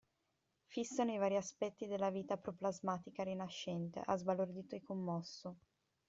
Fissano 0.65 1.13
i 1.13 1.19
vari 1.19 1.35
aspetti 1.35 1.85
della 1.85 2.09
vita 2.09 2.35
proplasmica 2.35 3.21
rinascente 3.21 4.01
ha 4.03 4.15
sbalordito 4.17 4.73
e 4.75 4.81
commosso. 4.81 5.57